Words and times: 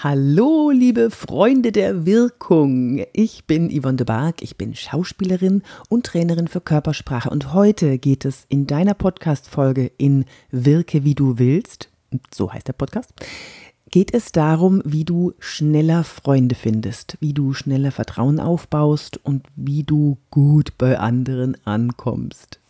Hallo, 0.00 0.70
liebe 0.70 1.10
Freunde 1.10 1.72
der 1.72 2.06
Wirkung. 2.06 3.04
Ich 3.12 3.46
bin 3.46 3.68
Yvonne 3.68 3.96
de 3.96 4.06
Barg, 4.06 4.42
ich 4.42 4.56
bin 4.56 4.76
Schauspielerin 4.76 5.64
und 5.88 6.06
Trainerin 6.06 6.46
für 6.46 6.60
Körpersprache 6.60 7.28
und 7.28 7.52
heute 7.52 7.98
geht 7.98 8.24
es 8.24 8.46
in 8.48 8.68
deiner 8.68 8.94
Podcast-Folge 8.94 9.90
in 9.98 10.24
Wirke 10.52 11.02
wie 11.02 11.16
du 11.16 11.40
willst, 11.40 11.88
so 12.32 12.52
heißt 12.52 12.68
der 12.68 12.74
Podcast, 12.74 13.10
geht 13.90 14.14
es 14.14 14.30
darum, 14.30 14.82
wie 14.84 15.04
du 15.04 15.32
schneller 15.40 16.04
Freunde 16.04 16.54
findest, 16.54 17.18
wie 17.18 17.32
du 17.32 17.52
schneller 17.52 17.90
Vertrauen 17.90 18.38
aufbaust 18.38 19.16
und 19.24 19.46
wie 19.56 19.82
du 19.82 20.16
gut 20.30 20.78
bei 20.78 20.96
anderen 20.96 21.56
ankommst. 21.66 22.60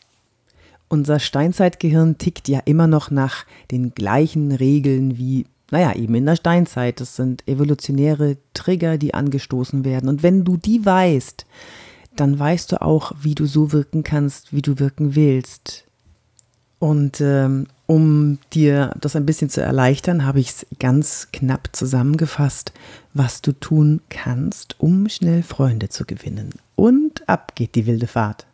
Unser 0.88 1.18
Steinzeitgehirn 1.18 2.16
tickt 2.16 2.48
ja 2.48 2.60
immer 2.60 2.86
noch 2.86 3.10
nach 3.10 3.44
den 3.70 3.92
gleichen 3.92 4.50
Regeln 4.50 5.18
wie 5.18 5.44
naja, 5.70 5.94
eben 5.94 6.14
in 6.14 6.26
der 6.26 6.36
Steinzeit. 6.36 7.00
Das 7.00 7.16
sind 7.16 7.46
evolutionäre 7.46 8.36
Trigger, 8.54 8.98
die 8.98 9.14
angestoßen 9.14 9.84
werden. 9.84 10.08
Und 10.08 10.22
wenn 10.22 10.44
du 10.44 10.56
die 10.56 10.84
weißt, 10.84 11.46
dann 12.16 12.38
weißt 12.38 12.72
du 12.72 12.82
auch, 12.82 13.12
wie 13.20 13.34
du 13.34 13.46
so 13.46 13.72
wirken 13.72 14.02
kannst, 14.02 14.52
wie 14.52 14.62
du 14.62 14.78
wirken 14.78 15.14
willst. 15.14 15.84
Und 16.78 17.20
ähm, 17.20 17.66
um 17.86 18.38
dir 18.52 18.94
das 19.00 19.16
ein 19.16 19.26
bisschen 19.26 19.50
zu 19.50 19.60
erleichtern, 19.60 20.24
habe 20.24 20.40
ich 20.40 20.48
es 20.48 20.66
ganz 20.78 21.28
knapp 21.32 21.70
zusammengefasst, 21.72 22.72
was 23.14 23.42
du 23.42 23.52
tun 23.52 24.00
kannst, 24.10 24.78
um 24.78 25.08
schnell 25.08 25.42
Freunde 25.42 25.88
zu 25.88 26.04
gewinnen. 26.04 26.50
Und 26.76 27.28
ab 27.28 27.54
geht 27.54 27.74
die 27.74 27.86
wilde 27.86 28.06
Fahrt. 28.06 28.46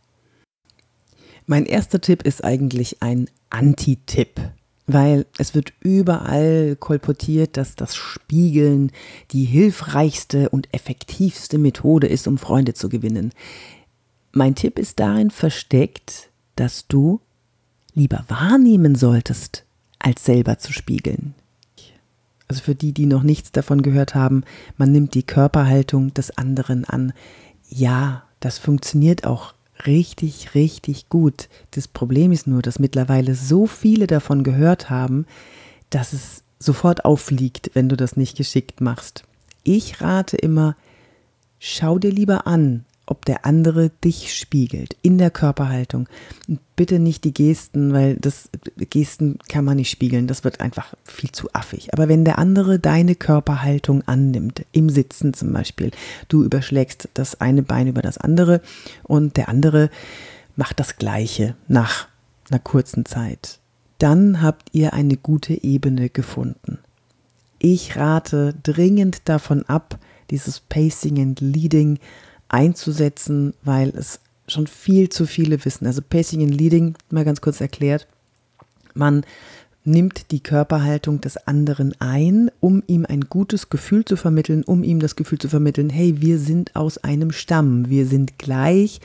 Mein 1.46 1.66
erster 1.66 2.00
Tipp 2.00 2.22
ist 2.22 2.42
eigentlich 2.42 3.02
ein 3.02 3.28
Anti-Tipp 3.50 4.40
weil 4.86 5.26
es 5.38 5.54
wird 5.54 5.72
überall 5.80 6.76
kolportiert, 6.78 7.56
dass 7.56 7.74
das 7.74 7.96
Spiegeln 7.96 8.92
die 9.30 9.44
hilfreichste 9.44 10.50
und 10.50 10.72
effektivste 10.74 11.58
Methode 11.58 12.06
ist, 12.06 12.28
um 12.28 12.36
Freunde 12.36 12.74
zu 12.74 12.88
gewinnen. 12.88 13.32
Mein 14.32 14.54
Tipp 14.54 14.78
ist 14.78 15.00
darin 15.00 15.30
versteckt, 15.30 16.30
dass 16.56 16.86
du 16.86 17.20
lieber 17.94 18.24
wahrnehmen 18.28 18.94
solltest, 18.94 19.64
als 19.98 20.24
selber 20.24 20.58
zu 20.58 20.72
spiegeln. 20.72 21.34
Also 22.48 22.62
für 22.62 22.74
die, 22.74 22.92
die 22.92 23.06
noch 23.06 23.22
nichts 23.22 23.52
davon 23.52 23.80
gehört 23.80 24.14
haben, 24.14 24.44
man 24.76 24.92
nimmt 24.92 25.14
die 25.14 25.22
Körperhaltung 25.22 26.12
des 26.12 26.36
anderen 26.36 26.84
an. 26.84 27.14
Ja, 27.68 28.24
das 28.40 28.58
funktioniert 28.58 29.24
auch 29.26 29.53
richtig, 29.86 30.54
richtig 30.54 31.08
gut. 31.08 31.48
Das 31.72 31.88
Problem 31.88 32.32
ist 32.32 32.46
nur, 32.46 32.62
dass 32.62 32.78
mittlerweile 32.78 33.34
so 33.34 33.66
viele 33.66 34.06
davon 34.06 34.44
gehört 34.44 34.90
haben, 34.90 35.26
dass 35.90 36.12
es 36.12 36.42
sofort 36.58 37.04
auffliegt, 37.04 37.70
wenn 37.74 37.88
du 37.88 37.96
das 37.96 38.16
nicht 38.16 38.36
geschickt 38.36 38.80
machst. 38.80 39.24
Ich 39.62 40.00
rate 40.00 40.36
immer, 40.36 40.76
schau 41.58 41.98
dir 41.98 42.10
lieber 42.10 42.46
an, 42.46 42.84
ob 43.06 43.24
der 43.24 43.44
andere 43.44 43.90
dich 44.02 44.34
spiegelt 44.34 44.96
in 45.02 45.18
der 45.18 45.30
Körperhaltung. 45.30 46.08
Bitte 46.76 46.98
nicht 46.98 47.24
die 47.24 47.34
Gesten, 47.34 47.92
weil 47.92 48.16
das 48.16 48.48
Gesten 48.76 49.38
kann 49.48 49.64
man 49.64 49.76
nicht 49.76 49.90
spiegeln, 49.90 50.26
das 50.26 50.44
wird 50.44 50.60
einfach 50.60 50.94
viel 51.04 51.30
zu 51.30 51.48
affig. 51.52 51.92
Aber 51.92 52.08
wenn 52.08 52.24
der 52.24 52.38
andere 52.38 52.78
deine 52.78 53.14
Körperhaltung 53.14 54.02
annimmt, 54.06 54.64
im 54.72 54.88
Sitzen 54.88 55.34
zum 55.34 55.52
Beispiel, 55.52 55.90
du 56.28 56.44
überschlägst 56.44 57.08
das 57.14 57.40
eine 57.40 57.62
Bein 57.62 57.88
über 57.88 58.02
das 58.02 58.18
andere 58.18 58.60
und 59.02 59.36
der 59.36 59.48
andere 59.48 59.90
macht 60.56 60.80
das 60.80 60.96
gleiche 60.96 61.56
nach 61.68 62.08
einer 62.50 62.60
kurzen 62.60 63.04
Zeit, 63.04 63.58
dann 63.98 64.42
habt 64.42 64.68
ihr 64.72 64.92
eine 64.92 65.16
gute 65.16 65.62
Ebene 65.62 66.08
gefunden. 66.08 66.78
Ich 67.58 67.96
rate 67.96 68.54
dringend 68.62 69.28
davon 69.28 69.64
ab, 69.64 69.98
dieses 70.30 70.60
Pacing 70.60 71.20
and 71.20 71.40
Leading 71.40 71.98
einzusetzen, 72.54 73.52
weil 73.64 73.88
es 73.88 74.20
schon 74.46 74.68
viel 74.68 75.08
zu 75.08 75.26
viele 75.26 75.64
wissen. 75.64 75.86
Also 75.86 76.02
Pacing 76.08 76.42
and 76.42 76.54
Leading, 76.54 76.94
mal 77.10 77.24
ganz 77.24 77.40
kurz 77.40 77.60
erklärt, 77.60 78.06
man 78.94 79.24
nimmt 79.82 80.30
die 80.30 80.40
Körperhaltung 80.40 81.20
des 81.20 81.36
anderen 81.48 81.94
ein, 81.98 82.52
um 82.60 82.82
ihm 82.86 83.06
ein 83.06 83.22
gutes 83.22 83.70
Gefühl 83.70 84.04
zu 84.04 84.16
vermitteln, 84.16 84.62
um 84.62 84.84
ihm 84.84 85.00
das 85.00 85.16
Gefühl 85.16 85.38
zu 85.38 85.48
vermitteln, 85.48 85.90
hey, 85.90 86.20
wir 86.20 86.38
sind 86.38 86.76
aus 86.76 86.98
einem 86.98 87.32
Stamm, 87.32 87.90
wir 87.90 88.06
sind 88.06 88.38
gleich, 88.38 89.00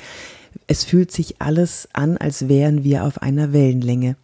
es 0.68 0.84
fühlt 0.84 1.12
sich 1.12 1.42
alles 1.42 1.90
an, 1.92 2.18
als 2.18 2.48
wären 2.48 2.84
wir 2.84 3.04
auf 3.04 3.24
einer 3.24 3.52
Wellenlänge. 3.52 4.16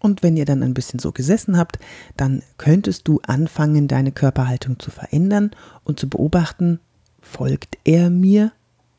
Und 0.00 0.24
wenn 0.24 0.36
ihr 0.36 0.46
dann 0.46 0.64
ein 0.64 0.74
bisschen 0.74 0.98
so 0.98 1.12
gesessen 1.12 1.56
habt, 1.56 1.78
dann 2.16 2.42
könntest 2.58 3.06
du 3.06 3.20
anfangen, 3.24 3.86
deine 3.86 4.10
Körperhaltung 4.10 4.80
zu 4.80 4.90
verändern 4.90 5.52
und 5.84 6.00
zu 6.00 6.08
beobachten, 6.08 6.80
Folgt 7.22 7.78
er 7.84 8.10
mir? 8.10 8.52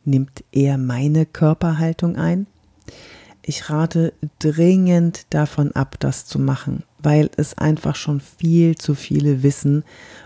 Nimmt 0.05 0.43
er 0.51 0.77
meine 0.77 1.25
Körperhaltung 1.25 2.15
ein? 2.15 2.47
Ich 3.43 3.69
rate 3.69 4.13
dringend 4.39 5.25
davon 5.29 5.73
ab, 5.73 5.97
das 5.99 6.25
zu 6.25 6.39
machen, 6.39 6.83
weil 6.99 7.29
es 7.35 7.57
einfach 7.57 7.95
schon 7.95 8.21
viel 8.21 8.75
zu 8.75 8.95
viele 8.95 9.43
wissen 9.43 9.83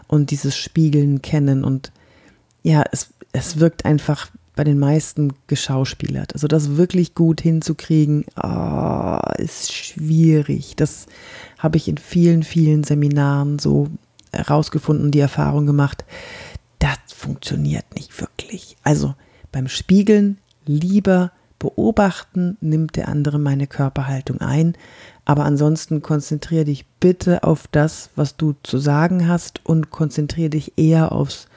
und 0.07 0.29
dieses 0.29 0.55
Spiegeln 0.55 1.23
kennen 1.23 1.63
und 1.63 1.91
ja, 2.61 2.83
es, 2.91 3.09
es 3.33 3.59
wirkt 3.59 3.85
einfach 3.85 4.29
bei 4.55 4.63
den 4.63 4.77
meisten 4.77 5.33
geschauspielert. 5.47 6.33
Also 6.33 6.47
das 6.47 6.77
wirklich 6.77 7.15
gut 7.15 7.41
hinzukriegen, 7.41 8.25
oh, 8.41 9.19
ist 9.37 9.73
schwierig. 9.73 10.75
Das 10.75 11.07
habe 11.57 11.77
ich 11.77 11.87
in 11.87 11.97
vielen, 11.97 12.43
vielen 12.43 12.83
Seminaren 12.83 13.59
so 13.59 13.87
herausgefunden, 14.31 15.11
die 15.11 15.19
Erfahrung 15.19 15.65
gemacht 15.65 16.05
das 16.79 16.97
funktioniert 17.13 17.85
nicht 17.95 18.19
wirklich. 18.19 18.77
Also 18.83 19.15
beim 19.51 19.67
Spiegeln 19.67 20.37
lieber 20.65 21.31
beobachten, 21.59 22.57
nimmt 22.61 22.95
der 22.95 23.07
andere 23.07 23.39
meine 23.39 23.67
Körperhaltung 23.67 24.41
ein, 24.41 24.73
aber 25.25 25.45
ansonsten 25.45 26.01
konzentriere 26.01 26.65
dich 26.65 26.85
bitte 26.99 27.43
auf 27.43 27.67
das, 27.67 28.11
was 28.15 28.37
du 28.37 28.55
zu 28.63 28.77
sagen 28.77 29.27
hast 29.27 29.65
und 29.65 29.89
konzentriere 29.89 30.51
dich 30.51 30.77
eher 30.77 31.11
aufs 31.11 31.47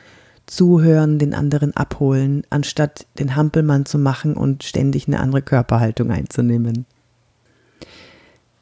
Zuhören, 0.47 1.19
den 1.19 1.32
anderen 1.32 1.76
abholen, 1.76 2.42
anstatt 2.50 3.06
den 3.19 3.36
Hampelmann 3.36 3.86
zu 3.86 3.98
machen 3.98 4.34
und 4.34 4.64
ständig 4.64 5.06
eine 5.06 5.20
andere 5.20 5.42
Körperhaltung 5.42 6.10
einzunehmen. 6.10 6.86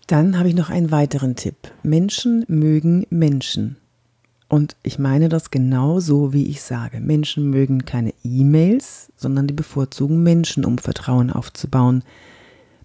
Dann 0.06 0.38
habe 0.38 0.48
ich 0.48 0.54
noch 0.54 0.70
einen 0.70 0.90
weiteren 0.90 1.36
Tipp. 1.36 1.56
Menschen 1.82 2.44
mögen 2.48 3.06
Menschen. 3.10 3.76
Und 4.48 4.76
ich 4.82 4.98
meine 4.98 5.28
das 5.28 5.50
genau 5.50 6.00
so, 6.00 6.32
wie 6.32 6.46
ich 6.46 6.62
sage. 6.62 7.00
Menschen 7.00 7.50
mögen 7.50 7.84
keine 7.84 8.14
E-Mails, 8.24 9.12
sondern 9.16 9.46
die 9.46 9.54
bevorzugen 9.54 10.22
Menschen, 10.22 10.64
um 10.64 10.78
Vertrauen 10.78 11.30
aufzubauen. 11.30 12.02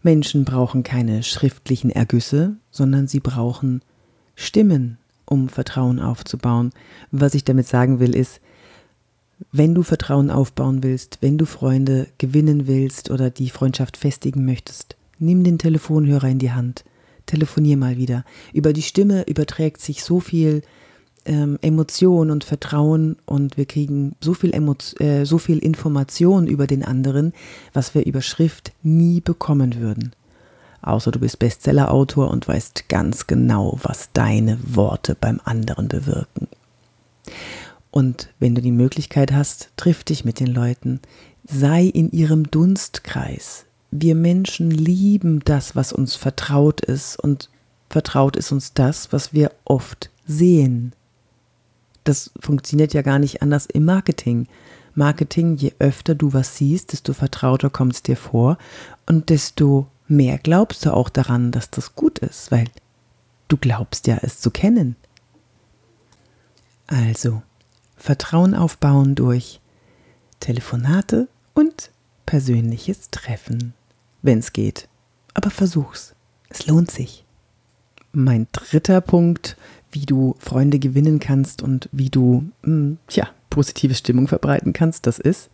Menschen 0.01 0.43
brauchen 0.43 0.83
keine 0.83 1.23
schriftlichen 1.23 1.89
Ergüsse, 1.89 2.57
sondern 2.69 3.07
sie 3.07 3.21
brauchen 3.21 3.81
Stimmen, 4.35 4.97
um 5.25 5.47
Vertrauen 5.47 6.01
aufzubauen. 6.01 6.71
Was 7.11 7.33
ich 7.33 7.45
damit 7.45 7.67
sagen 7.67 8.01
will, 8.01 8.13
ist, 8.13 8.41
wenn 9.51 9.73
du 9.73 9.83
Vertrauen 9.83 10.29
aufbauen 10.29 10.83
willst, 10.83 11.19
wenn 11.21 11.37
du 11.37 11.45
Freunde 11.45 12.07
gewinnen 12.17 12.67
willst 12.67 13.09
oder 13.09 13.29
die 13.29 13.49
Freundschaft 13.49 13.95
festigen 13.95 14.45
möchtest, 14.45 14.97
nimm 15.17 15.45
den 15.45 15.57
Telefonhörer 15.57 16.27
in 16.27 16.39
die 16.39 16.51
Hand, 16.51 16.83
telefonier 17.25 17.77
mal 17.77 17.97
wieder. 17.97 18.25
Über 18.51 18.73
die 18.73 18.81
Stimme 18.81 19.23
überträgt 19.27 19.81
sich 19.81 20.03
so 20.03 20.19
viel 20.19 20.61
ähm, 21.25 21.57
Emotion 21.61 22.31
und 22.31 22.43
Vertrauen 22.43 23.17
und 23.25 23.57
wir 23.57 23.65
kriegen 23.65 24.15
so 24.19 24.33
viel, 24.33 24.53
äh, 24.99 25.25
so 25.25 25.37
viel 25.37 25.59
Information 25.59 26.47
über 26.47 26.67
den 26.67 26.83
anderen, 26.83 27.33
was 27.73 27.95
wir 27.95 28.05
über 28.05 28.21
Schrift 28.21 28.73
nie 28.81 29.21
bekommen 29.21 29.79
würden. 29.79 30.13
Außer 30.81 31.11
du 31.11 31.19
bist 31.19 31.39
Bestsellerautor 31.39 32.29
und 32.29 32.47
weißt 32.47 32.89
ganz 32.89 33.27
genau, 33.27 33.79
was 33.83 34.09
deine 34.11 34.59
Worte 34.63 35.15
beim 35.15 35.39
anderen 35.45 35.87
bewirken. 35.87 36.47
Und 37.89 38.29
wenn 38.39 38.53
du 38.53 38.61
die 38.61 38.71
Möglichkeit 38.71 39.31
hast, 39.31 39.69
triff 39.77 40.03
dich 40.03 40.25
mit 40.25 40.39
den 40.39 40.47
Leuten, 40.47 40.99
sei 41.47 41.83
in 41.83 42.11
ihrem 42.11 42.49
Dunstkreis. 42.49 43.65
Wir 43.91 44.15
Menschen 44.15 44.71
lieben 44.71 45.41
das, 45.45 45.75
was 45.75 45.93
uns 45.93 46.15
vertraut 46.15 46.81
ist 46.81 47.17
und 47.17 47.49
vertraut 47.89 48.35
ist 48.35 48.51
uns 48.51 48.73
das, 48.73 49.13
was 49.13 49.33
wir 49.33 49.51
oft 49.65 50.09
sehen 50.25 50.93
das 52.03 52.31
funktioniert 52.39 52.93
ja 52.93 53.01
gar 53.01 53.19
nicht 53.19 53.41
anders 53.41 53.65
im 53.65 53.85
Marketing. 53.85 54.47
Marketing, 54.95 55.55
je 55.55 55.73
öfter 55.79 56.15
du 56.15 56.33
was 56.33 56.57
siehst, 56.57 56.93
desto 56.93 57.13
vertrauter 57.13 57.69
kommt 57.69 57.93
es 57.93 58.03
dir 58.03 58.17
vor 58.17 58.57
und 59.07 59.29
desto 59.29 59.87
mehr 60.07 60.37
glaubst 60.37 60.85
du 60.85 60.93
auch 60.93 61.09
daran, 61.09 61.51
dass 61.51 61.69
das 61.69 61.95
gut 61.95 62.19
ist, 62.19 62.51
weil 62.51 62.65
du 63.47 63.57
glaubst 63.57 64.07
ja, 64.07 64.17
es 64.21 64.39
zu 64.39 64.51
kennen. 64.51 64.95
Also, 66.87 67.41
Vertrauen 67.95 68.53
aufbauen 68.53 69.15
durch 69.15 69.61
Telefonate 70.39 71.27
und 71.53 71.91
persönliches 72.25 73.09
Treffen, 73.09 73.73
wenn 74.21 74.39
es 74.39 74.53
geht. 74.53 74.89
Aber 75.33 75.49
versuch's. 75.49 76.13
Es 76.49 76.67
lohnt 76.67 76.91
sich. 76.91 77.25
Mein 78.11 78.47
dritter 78.51 79.01
Punkt 79.01 79.57
wie 79.93 80.05
du 80.05 80.35
Freunde 80.39 80.79
gewinnen 80.79 81.19
kannst 81.19 81.61
und 81.61 81.89
wie 81.91 82.09
du, 82.09 82.45
mh, 82.63 82.65
hm, 82.65 82.97
tja, 83.07 83.27
positive 83.49 83.95
Stimmung 83.95 84.27
verbreiten 84.27 84.73
kannst, 84.73 85.05
das 85.07 85.19
ist, 85.19 85.49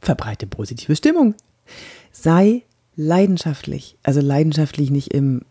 verbreite 0.00 0.46
positive 0.46 0.94
Stimmung. 0.96 1.34
Sei 2.12 2.62
leidenschaftlich, 2.96 3.96
also 4.02 4.20
leidenschaftlich 4.20 4.90
nicht 4.90 5.12
im 5.12 5.42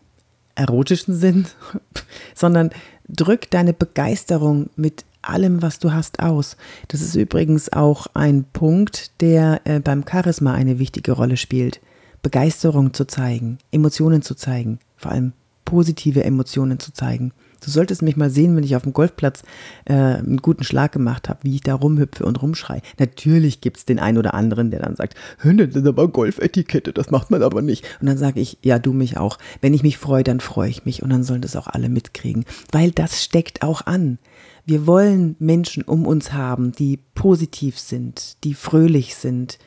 erotischen 0.54 1.14
Sinn, 1.14 1.46
sondern 2.34 2.70
drück 3.08 3.50
deine 3.50 3.72
Begeisterung 3.72 4.70
mit 4.76 5.04
allem, 5.22 5.62
was 5.62 5.78
du 5.78 5.92
hast, 5.92 6.20
aus. 6.20 6.56
Das 6.88 7.02
ist 7.02 7.14
übrigens 7.14 7.72
auch 7.72 8.06
ein 8.14 8.44
Punkt, 8.44 9.20
der 9.20 9.60
äh, 9.64 9.80
beim 9.80 10.04
Charisma 10.08 10.54
eine 10.54 10.78
wichtige 10.78 11.12
Rolle 11.12 11.36
spielt. 11.36 11.80
Begeisterung 12.22 12.92
zu 12.94 13.06
zeigen, 13.06 13.58
Emotionen 13.70 14.22
zu 14.22 14.34
zeigen, 14.34 14.78
vor 14.96 15.12
allem 15.12 15.32
positive 15.64 16.24
Emotionen 16.24 16.78
zu 16.78 16.92
zeigen. 16.92 17.32
Du 17.60 17.70
solltest 17.70 18.02
mich 18.02 18.16
mal 18.16 18.30
sehen, 18.30 18.56
wenn 18.56 18.64
ich 18.64 18.76
auf 18.76 18.82
dem 18.82 18.92
Golfplatz 18.92 19.42
äh, 19.84 19.92
einen 19.92 20.38
guten 20.38 20.64
Schlag 20.64 20.92
gemacht 20.92 21.28
habe, 21.28 21.40
wie 21.42 21.56
ich 21.56 21.60
da 21.60 21.74
rumhüpfe 21.74 22.24
und 22.24 22.40
rumschrei. 22.40 22.82
Natürlich 22.98 23.60
gibt 23.60 23.76
es 23.78 23.84
den 23.84 23.98
einen 23.98 24.18
oder 24.18 24.34
anderen, 24.34 24.70
der 24.70 24.80
dann 24.80 24.96
sagt, 24.96 25.14
das 25.42 25.76
ist 25.76 25.86
aber 25.86 26.08
Golfetikette, 26.08 26.92
das 26.92 27.10
macht 27.10 27.30
man 27.30 27.42
aber 27.42 27.62
nicht. 27.62 27.84
Und 28.00 28.06
dann 28.06 28.18
sage 28.18 28.40
ich, 28.40 28.58
ja, 28.62 28.78
du 28.78 28.92
mich 28.92 29.18
auch. 29.18 29.38
Wenn 29.60 29.74
ich 29.74 29.82
mich 29.82 29.98
freue, 29.98 30.24
dann 30.24 30.40
freue 30.40 30.70
ich 30.70 30.84
mich 30.84 31.02
und 31.02 31.10
dann 31.10 31.22
sollen 31.22 31.42
das 31.42 31.56
auch 31.56 31.66
alle 31.66 31.88
mitkriegen, 31.88 32.44
weil 32.72 32.90
das 32.90 33.22
steckt 33.22 33.62
auch 33.62 33.86
an. 33.86 34.18
Wir 34.64 34.86
wollen 34.86 35.36
Menschen 35.38 35.82
um 35.82 36.06
uns 36.06 36.32
haben, 36.32 36.72
die 36.72 36.98
positiv 37.14 37.78
sind, 37.78 38.36
die 38.44 38.54
fröhlich 38.54 39.16
sind. 39.16 39.58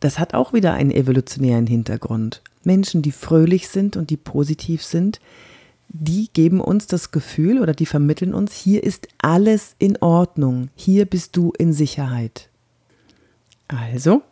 Das 0.00 0.18
hat 0.18 0.34
auch 0.34 0.52
wieder 0.52 0.74
einen 0.74 0.92
evolutionären 0.92 1.66
Hintergrund. 1.66 2.42
Menschen, 2.64 3.02
die 3.02 3.12
fröhlich 3.12 3.68
sind 3.68 3.96
und 3.96 4.10
die 4.10 4.16
positiv 4.16 4.82
sind, 4.84 5.20
die 5.88 6.28
geben 6.32 6.60
uns 6.60 6.86
das 6.86 7.10
Gefühl 7.10 7.60
oder 7.60 7.72
die 7.72 7.86
vermitteln 7.86 8.34
uns, 8.34 8.54
hier 8.54 8.84
ist 8.84 9.08
alles 9.18 9.74
in 9.78 9.96
Ordnung, 9.98 10.68
hier 10.74 11.06
bist 11.06 11.36
du 11.36 11.52
in 11.58 11.72
Sicherheit. 11.72 12.48
Also, 13.68 14.22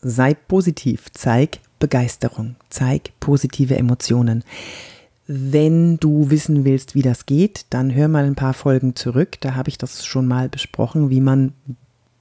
sei 0.00 0.34
positiv, 0.34 1.06
zeig 1.12 1.60
Begeisterung, 1.78 2.56
zeig 2.70 3.12
positive 3.20 3.76
Emotionen. 3.76 4.44
Wenn 5.26 5.98
du 5.98 6.30
wissen 6.30 6.64
willst, 6.64 6.94
wie 6.94 7.02
das 7.02 7.26
geht, 7.26 7.66
dann 7.70 7.94
hör 7.94 8.08
mal 8.08 8.24
ein 8.24 8.34
paar 8.34 8.54
Folgen 8.54 8.96
zurück. 8.96 9.36
Da 9.40 9.54
habe 9.54 9.68
ich 9.68 9.76
das 9.76 10.06
schon 10.06 10.26
mal 10.26 10.48
besprochen, 10.48 11.10
wie 11.10 11.20
man 11.20 11.52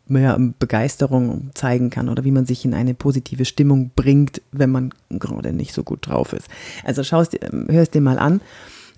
mehr 0.10 0.38
Begeisterung 0.60 1.52
zeigen 1.54 1.90
kann 1.90 2.10
oder 2.10 2.24
wie 2.24 2.32
man 2.32 2.46
sich 2.46 2.66
in 2.66 2.74
eine 2.74 2.94
positive 2.94 3.46
Stimmung 3.46 3.92
bringt, 3.96 4.42
wenn 4.52 4.70
man 4.70 4.94
gerade 5.10 5.54
nicht 5.54 5.74
so 5.74 5.84
gut 5.84 6.08
drauf 6.08 6.34
ist. 6.34 6.48
Also 6.84 7.04
schau 7.04 7.22
es 7.22 7.30
dir, 7.30 7.42
ähm, 7.44 7.68
hör 7.70 7.82
es 7.82 7.90
dir 7.90 8.02
mal 8.02 8.20
an 8.20 8.42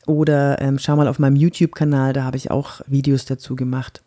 oder 0.06 0.62
ähm, 0.62 0.80
schau 0.80 0.96
mal 0.96 1.08
auf 1.08 1.20
meinem 1.20 1.36
YouTube-Kanal, 1.36 2.14
da 2.14 2.24
habe 2.24 2.38
ich 2.38 2.52
auch 2.52 2.82
Videos 2.88 3.26
dazu 3.26 3.56
gemacht. 3.56 4.02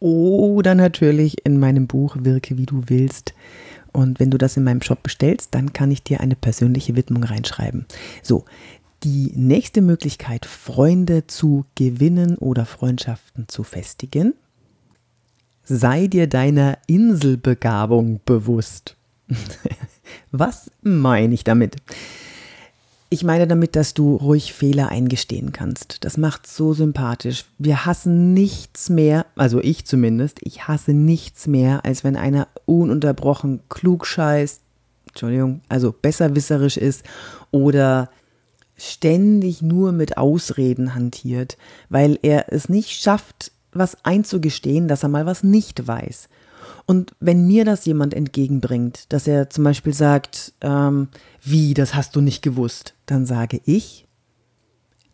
Oder 0.00 0.74
natürlich 0.74 1.44
in 1.44 1.58
meinem 1.58 1.86
Buch 1.86 2.16
Wirke 2.20 2.56
wie 2.56 2.66
du 2.66 2.84
willst. 2.86 3.34
Und 3.92 4.18
wenn 4.18 4.30
du 4.30 4.38
das 4.38 4.56
in 4.56 4.64
meinem 4.64 4.82
Shop 4.82 5.02
bestellst, 5.02 5.54
dann 5.54 5.72
kann 5.72 5.90
ich 5.90 6.02
dir 6.02 6.20
eine 6.20 6.36
persönliche 6.36 6.96
Widmung 6.96 7.24
reinschreiben. 7.24 7.86
So, 8.22 8.44
die 9.02 9.32
nächste 9.34 9.82
Möglichkeit, 9.82 10.46
Freunde 10.46 11.26
zu 11.26 11.64
gewinnen 11.74 12.36
oder 12.36 12.66
Freundschaften 12.66 13.48
zu 13.48 13.62
festigen, 13.62 14.34
sei 15.64 16.06
dir 16.06 16.26
deiner 16.26 16.78
Inselbegabung 16.86 18.20
bewusst. 18.24 18.96
Was 20.30 20.70
meine 20.82 21.34
ich 21.34 21.44
damit? 21.44 21.76
Ich 23.12 23.24
meine 23.24 23.48
damit, 23.48 23.74
dass 23.74 23.92
du 23.92 24.14
ruhig 24.14 24.52
Fehler 24.52 24.90
eingestehen 24.90 25.50
kannst. 25.50 26.04
Das 26.04 26.16
macht 26.16 26.46
so 26.46 26.74
sympathisch. 26.74 27.44
Wir 27.58 27.84
hassen 27.84 28.34
nichts 28.34 28.88
mehr, 28.88 29.26
also 29.34 29.60
ich 29.60 29.84
zumindest, 29.84 30.38
ich 30.42 30.68
hasse 30.68 30.92
nichts 30.92 31.48
mehr, 31.48 31.84
als 31.84 32.04
wenn 32.04 32.16
einer 32.16 32.46
ununterbrochen 32.66 33.60
klug 33.68 34.06
scheißt, 34.06 34.60
Entschuldigung, 35.08 35.60
also 35.68 35.92
besserwisserisch 35.92 36.76
ist 36.76 37.04
oder 37.50 38.10
ständig 38.76 39.60
nur 39.60 39.90
mit 39.90 40.16
Ausreden 40.16 40.94
hantiert, 40.94 41.58
weil 41.88 42.16
er 42.22 42.52
es 42.52 42.68
nicht 42.68 42.90
schafft, 43.02 43.50
was 43.72 44.04
einzugestehen, 44.04 44.88
dass 44.88 45.02
er 45.02 45.08
mal 45.08 45.26
was 45.26 45.42
nicht 45.42 45.86
weiß. 45.86 46.28
Und 46.86 47.14
wenn 47.20 47.46
mir 47.46 47.64
das 47.64 47.84
jemand 47.84 48.14
entgegenbringt, 48.14 49.12
dass 49.12 49.26
er 49.26 49.50
zum 49.50 49.64
Beispiel 49.64 49.94
sagt, 49.94 50.54
ähm, 50.60 51.08
wie, 51.42 51.74
das 51.74 51.94
hast 51.94 52.16
du 52.16 52.20
nicht 52.20 52.42
gewusst, 52.42 52.94
dann 53.06 53.26
sage 53.26 53.60
ich, 53.64 54.06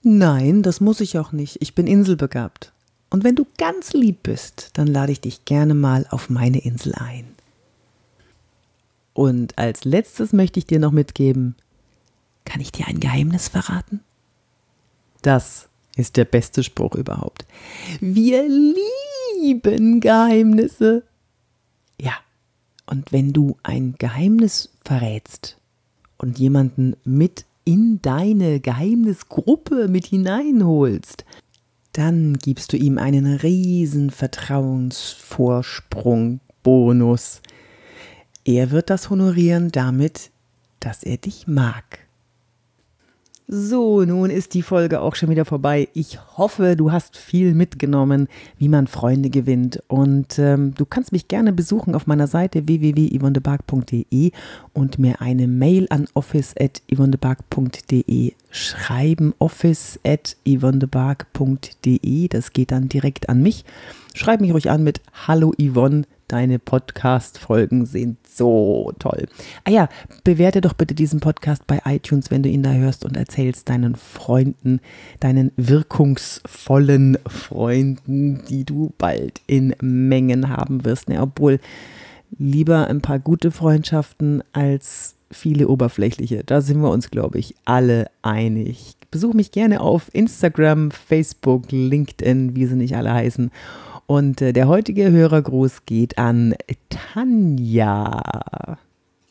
nein, 0.03 0.63
das 0.63 0.81
muss 0.81 1.01
ich 1.01 1.19
auch 1.19 1.33
nicht, 1.33 1.61
ich 1.61 1.75
bin 1.75 1.87
inselbegabt. 1.87 2.73
Und 3.11 3.25
wenn 3.25 3.37
du 3.37 3.47
ganz 3.59 3.93
lieb 3.93 4.23
bist, 4.23 4.71
dann 4.75 4.87
lade 4.87 5.13
ich 5.13 5.21
dich 5.21 5.45
gerne 5.45 5.75
mal 5.75 6.07
auf 6.11 6.31
meine 6.31 6.59
Insel 6.59 6.95
ein. 6.95 7.27
Und 9.13 9.57
als 9.59 9.85
letztes 9.85 10.33
möchte 10.33 10.59
ich 10.59 10.67
dir 10.67 10.79
noch 10.79 10.93
mitgeben, 10.93 11.57
kann 12.45 12.61
ich 12.61 12.73
dir 12.73 12.87
ein 12.87 13.01
Geheimnis 13.01 13.49
verraten? 13.49 14.01
Das 15.23 15.69
ist 15.97 16.17
der 16.17 16.25
beste 16.25 16.63
Spruch 16.63 16.95
überhaupt. 16.95 17.45
Wir 18.01 18.47
lieben 18.49 20.01
Geheimnisse. 20.01 21.03
Ja, 22.01 22.15
und 22.87 23.13
wenn 23.13 23.33
du 23.33 23.57
ein 23.63 23.95
Geheimnis 23.99 24.71
verrätst 24.85 25.59
und 26.19 26.39
jemanden 26.39 26.97
mit 27.05 27.45
in 27.65 28.01
deine 28.01 28.61
Geheimnisgruppe 28.61 29.89
mit 29.89 30.07
hineinholst, 30.07 31.25
dann 31.93 32.35
gibst 32.35 32.73
du 32.73 32.77
ihm 32.77 32.99
einen 32.99 33.37
riesen 33.37 34.11
Vertrauensvorsprung, 34.11 36.41
Bonus. 36.63 37.41
Er 38.45 38.71
wird 38.71 38.91
das 38.91 39.11
honorieren 39.11 39.73
damit, 39.73 40.31
dass 40.79 41.03
er 41.03 41.17
dich 41.17 41.47
mag. 41.47 42.06
So, 43.49 44.03
nun 44.03 44.31
ist 44.31 44.55
die 44.55 44.63
Folge 44.63 45.01
auch 45.01 45.15
schon 45.15 45.31
wieder 45.31 45.45
vorbei. 45.45 45.87
Ich 45.95 46.19
hoffe, 46.37 46.75
du 46.75 46.91
hast 46.91 47.17
viel 47.17 47.55
mitgenommen, 47.55 48.27
wie 48.59 48.69
man 48.69 48.89
Freunde 48.89 49.31
gewinnt. 49.31 49.81
Und 49.87 50.41
ähm, 50.41 50.75
du 50.75 50.85
kannst 50.85 51.13
mich 51.13 51.29
gerne 51.29 51.53
besuchen 51.53 51.95
auf 51.95 52.09
meiner 52.09 52.27
Seite 52.27 52.67
www.yvonnebark.de 52.67 54.33
und 54.73 54.99
mir 54.99 55.21
eine 55.21 55.47
Mail 55.47 55.87
an 55.91 56.09
office.yvonnebark.de 56.15 58.33
schreiben. 58.51 59.33
office.yvonnebark.de. 59.39 62.29
Das 62.29 62.53
geht 62.53 62.73
dann 62.73 62.89
direkt 62.89 63.29
an 63.29 63.43
mich. 63.43 63.65
Schreib 64.13 64.41
mich 64.41 64.53
ruhig 64.53 64.71
an 64.71 64.83
mit 64.83 65.01
Hallo 65.29 65.53
Yvonne 65.57 66.03
Deine 66.29 66.59
Podcast-Folgen 66.59 67.87
sind 67.87 68.19
so 68.27 68.93
toll. 68.99 69.27
Ah 69.65 69.71
ja, 69.71 69.89
bewerte 70.25 70.61
doch 70.61 70.73
bitte 70.73 70.95
diesen 70.95 71.21
Podcast 71.21 71.67
bei 71.69 71.81
iTunes, 71.85 72.33
wenn 72.33 72.43
du 72.43 72.49
ihn 72.49 72.65
da 72.65 72.73
hörst 72.73 73.05
und 73.05 73.17
erzählst 73.17 73.69
deinen 73.69 73.95
Freunden, 73.95 74.81
deinen 75.21 75.53
wirkungsvollen 75.57 77.19
Freunden, 77.29 78.45
die 78.47 78.65
du 78.65 78.93
bald 78.99 79.41
in 79.47 79.77
Mengen 79.81 80.49
haben 80.49 80.85
wirst. 80.85 81.09
Ne, 81.09 81.23
obwohl 81.23 81.61
lieber 82.39 82.89
ein 82.89 83.03
paar 83.03 83.21
gute 83.21 83.53
Freundschaften 83.53 84.43
als 84.53 85.15
viele 85.31 85.69
oberflächliche. 85.69 86.43
Da 86.45 86.61
sind 86.61 86.81
wir 86.81 86.91
uns, 86.91 87.11
glaube 87.11 87.39
ich, 87.39 87.55
alle 87.65 88.11
einig. 88.23 88.97
Besuch 89.11 89.35
mich 89.35 89.53
gerne 89.53 89.81
auf 89.81 90.13
Instagram, 90.13 90.91
Facebook, 90.91 91.71
LinkedIn, 91.71 92.57
wie 92.57 92.67
sie 92.67 92.77
nicht 92.77 92.97
alle 92.97 93.13
heißen. 93.13 93.51
Und 94.07 94.41
äh, 94.41 94.53
der 94.53 94.69
heutige 94.69 95.11
Hörergruß 95.11 95.85
geht 95.85 96.19
an 96.19 96.55
Tanja. 96.89 98.79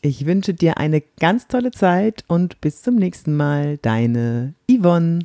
Ich 0.01 0.25
wünsche 0.25 0.53
dir 0.53 0.77
eine 0.77 1.01
ganz 1.19 1.47
tolle 1.47 1.71
Zeit 1.71 2.23
und 2.27 2.61
bis 2.61 2.81
zum 2.81 2.95
nächsten 2.95 3.35
Mal. 3.35 3.77
Deine 3.77 4.53
Yvonne. 4.69 5.19